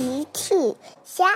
[0.00, 0.54] 奇趣
[1.04, 1.26] 虾，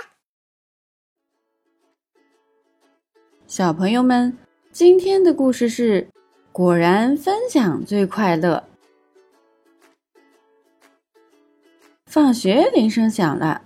[3.45, 4.35] 小朋友们，
[4.71, 6.07] 今天的故事是：
[6.51, 8.63] 果然分享最快乐。
[12.07, 13.61] 放学铃声响了，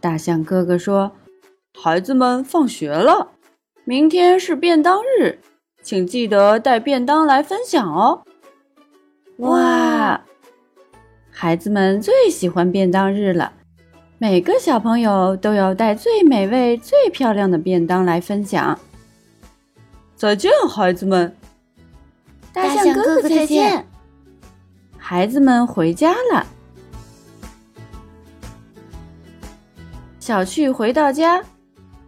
[0.00, 1.12] 大象哥哥说
[1.80, 3.30] ：“孩子们，放学了，
[3.84, 5.38] 明天是便当日，
[5.84, 8.24] 请记得带便当来分享哦。”
[9.38, 10.20] 哇！
[11.30, 13.52] 孩子们最喜欢便当日了，
[14.18, 18.78] 每个小朋友都要带最美味、最漂亮的便当来分享。
[20.16, 21.36] 再见，孩子们！
[22.50, 23.86] 大象哥哥再见！
[24.96, 26.46] 孩子们回家了。
[30.18, 31.44] 小趣回到家，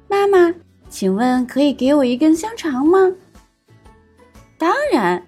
[0.08, 0.54] 妈妈，
[0.88, 3.12] 请问可以给我一根香肠吗？
[4.56, 5.22] 当然，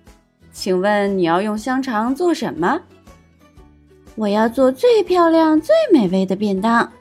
[0.51, 2.81] 请问你要用香肠做什么？
[4.17, 6.93] 我要做最漂亮、最美味的便当。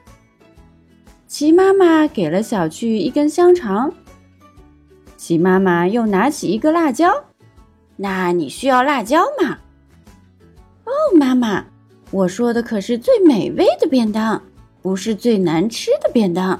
[1.26, 3.92] 齐妈妈给了小趣一根香肠。
[5.16, 7.24] 齐妈妈又拿起一个辣椒。
[7.96, 9.58] 那你需要辣椒吗？
[10.84, 11.66] 哦，妈妈，
[12.10, 14.42] 我说的可是最美味的便当，
[14.80, 16.58] 不是最难吃的便当。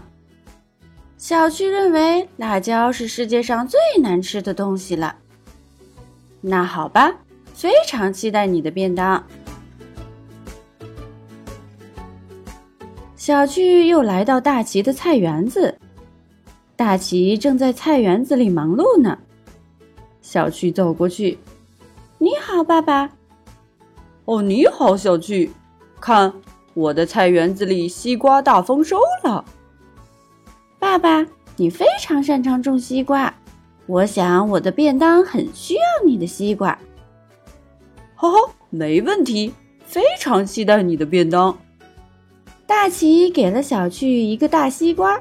[1.17, 5.17] 小趣认为辣椒是世界上最难吃的东西了。
[6.43, 7.13] 那好吧，
[7.55, 9.25] 非常期待你的便当。
[13.21, 15.77] 小趣又来到大奇的菜园子，
[16.75, 19.19] 大奇正在菜园子里忙碌呢。
[20.23, 21.37] 小趣走过去
[22.17, 23.11] ：“你好，爸爸。
[24.25, 25.51] ”“哦，你好，小趣。
[26.01, 26.33] 看，
[26.73, 29.45] 我的菜园子里西瓜大丰收了。
[30.81, 33.35] ”“爸爸，你非常擅长种西瓜，
[33.85, 36.79] 我想我的便当很需要你的西瓜。
[38.17, 38.37] ”“好好，
[38.71, 39.53] 没问题，
[39.85, 41.55] 非常期待你的便当。”
[42.71, 45.21] 大奇给了小趣一个大西瓜，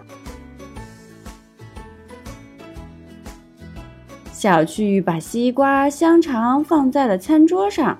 [4.31, 7.97] 小趣把西瓜、香肠放在了餐桌上，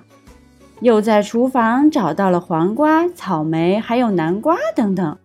[0.82, 5.18] 又在厨房找到了黄瓜、草莓，还有南瓜等等。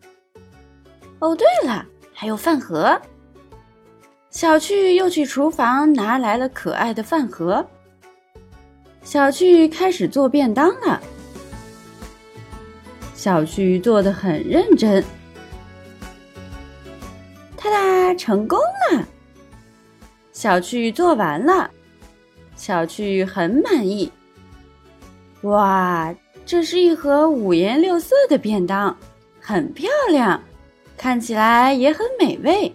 [1.19, 2.99] 哦，对了，还有饭盒。
[4.31, 7.63] 小趣又去厨房拿来了可爱的饭盒。
[9.03, 10.99] 小趣开始做便当了。
[13.25, 15.03] 小趣做的很认真，
[17.57, 18.59] 哒哒，成功
[18.91, 19.03] 了！
[20.31, 21.67] 小趣做完了，
[22.55, 24.11] 小趣很满意。
[25.41, 26.13] 哇，
[26.45, 28.95] 这是一盒五颜六色的便当，
[29.41, 30.39] 很漂亮，
[30.95, 32.71] 看起来也很美味。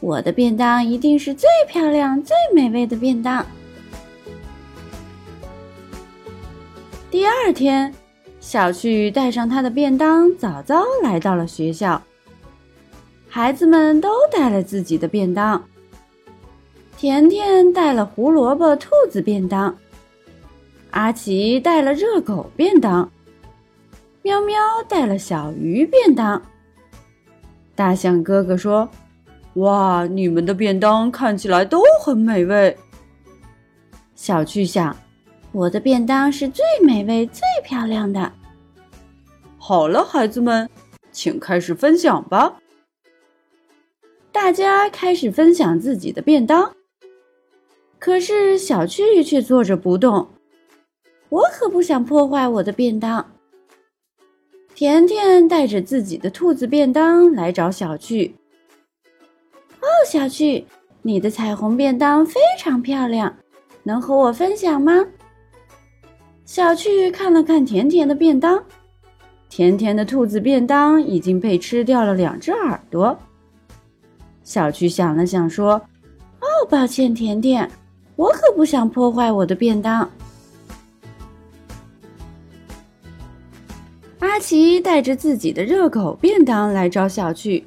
[0.00, 3.46] 我的便当一定是最漂亮、最美味的便当。
[7.10, 7.90] 第二天。
[8.46, 12.00] 小趣带上他的便当，早早来到了学校。
[13.28, 15.60] 孩子们都带了自己的便当。
[16.96, 19.76] 甜甜带了胡萝卜兔子便当，
[20.92, 23.10] 阿奇带了热狗便当，
[24.22, 24.56] 喵喵
[24.88, 26.40] 带了小鱼便当。
[27.74, 28.88] 大象哥哥说
[29.54, 32.76] ：“哇，你们的便当看起来都很美味。”
[34.14, 34.96] 小趣想。
[35.56, 38.30] 我的便当是最美味、最漂亮的。
[39.56, 40.68] 好了，孩子们，
[41.10, 42.58] 请开始分享吧。
[44.30, 46.76] 大家开始分享自己的便当。
[47.98, 50.28] 可是小趣却坐着不动。
[51.30, 53.32] 我可不想破坏我的便当。
[54.74, 58.36] 甜甜带着自己的兔子便当来找小趣。
[59.80, 60.66] 哦，小趣，
[61.00, 63.34] 你的彩虹便当非常漂亮，
[63.84, 65.06] 能和我分享吗？
[66.46, 68.62] 小趣看了看甜甜的便当，
[69.50, 73.18] 甜甜的兔子便当已经被吃掉了两只耳朵。
[74.44, 75.72] 小趣想了想，说
[76.40, 77.68] ：“哦，抱歉，甜甜，
[78.14, 80.08] 我可不想破坏我的便当。”
[84.20, 87.64] 阿奇带着自己的热狗便当来找小趣。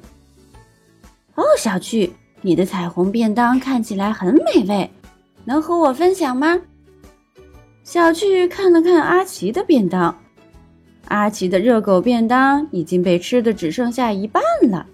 [1.34, 2.10] 哦，小趣，
[2.40, 4.90] 你的彩虹便当看起来很美味，
[5.44, 6.58] 能和我分享吗？
[7.90, 10.16] 小趣看了看阿奇的便当，
[11.08, 14.40] 阿奇的热狗便当已经被吃的只剩下一半
[14.70, 14.86] 了。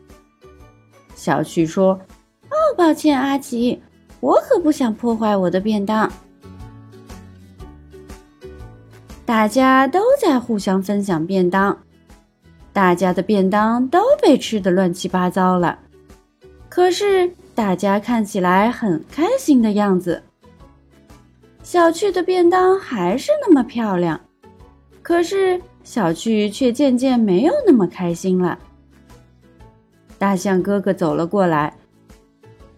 [1.14, 2.00] 小趣说
[2.48, 3.82] ：“哦，抱歉，阿奇，
[4.20, 6.10] 我可不想破坏我的便当。”
[9.26, 11.78] 大家都在互相分享便当，
[12.72, 15.78] 大家的便当都被吃的乱七八糟了，
[16.70, 20.22] 可是大家看起来很开心的样子。
[21.66, 24.20] 小趣的便当还是那么漂亮，
[25.02, 28.56] 可是小趣却渐渐没有那么开心了。
[30.16, 31.76] 大象哥哥走了过来，“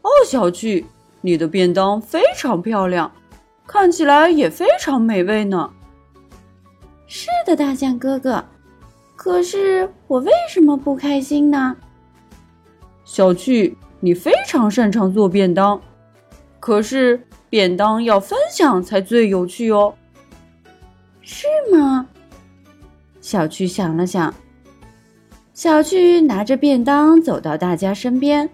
[0.01, 0.87] 哦，小趣，
[1.21, 3.13] 你的便当非常漂亮，
[3.67, 5.71] 看起来也非常美味呢。
[7.07, 8.43] ”“是的，大象哥哥，
[9.15, 11.77] 可是我为什么不开心呢
[13.05, 15.79] ？”“小趣，你非常擅长做便当，
[16.59, 19.95] 可是便当要分享才最有趣哦。
[21.23, 22.07] ”“是吗？”
[23.21, 24.35] 小趣想了想。
[25.53, 28.49] 小趣拿着便当走到大家身边，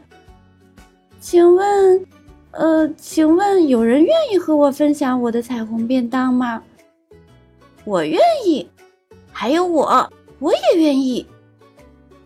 [1.20, 2.06] 请问，
[2.52, 6.62] 呃，请问有人愿意和我分享我的彩虹便当吗？
[7.84, 8.66] 我愿意，
[9.30, 11.26] 还有我，我也愿意。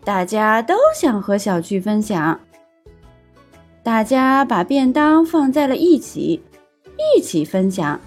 [0.05, 2.39] 大家都想和小趣分享。
[3.83, 6.41] 大家把便当放在了一起，
[7.15, 7.99] 一起分享。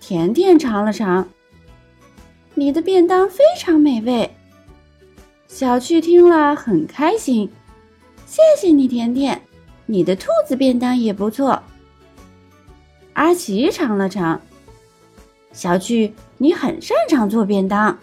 [0.00, 1.26] 甜甜尝了尝，
[2.54, 4.30] 你的便当非常美味。
[5.48, 7.50] 小趣听了很开心，
[8.26, 9.40] 谢谢你，甜甜，
[9.86, 11.62] 你的兔子便当也不错。
[13.14, 14.40] 阿奇尝了尝，
[15.52, 17.96] 小趣，你很擅长做便当。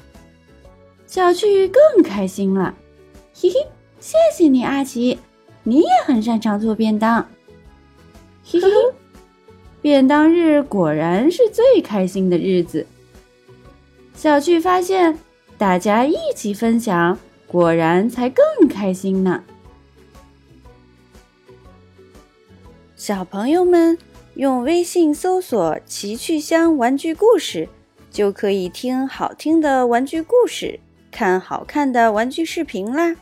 [1.06, 2.74] 小趣更开心了，
[3.34, 3.56] 嘿嘿，
[4.00, 5.20] 谢谢你，阿奇，
[5.64, 7.30] 你也很擅长做便当。
[8.46, 8.70] 嘿嘿，
[9.82, 12.86] 便当日果然是最开心的日子。
[14.14, 15.18] 小趣发现，
[15.58, 17.18] 大家一起分享。
[17.48, 19.44] 果然才更开心呢！
[22.96, 23.98] 小朋友们
[24.36, 27.68] 用微信搜索“奇趣箱玩具故事”，
[28.10, 30.80] 就可以听好听的玩具故事，
[31.12, 33.18] 看好看的玩具视频啦。